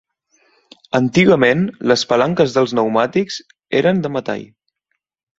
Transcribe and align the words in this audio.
Antigament, 0.99 1.61
les 1.91 2.03
palanques 2.13 2.55
dels 2.55 2.73
pneumàtics 2.77 3.37
eren 3.81 4.01
de 4.07 4.11
metall. 4.15 4.47